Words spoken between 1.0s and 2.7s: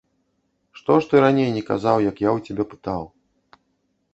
ж ты раней не казаў, як я ў цябе